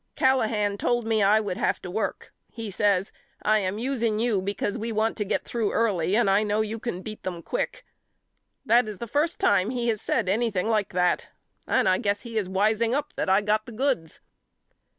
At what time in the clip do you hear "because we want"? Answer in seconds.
4.41-5.15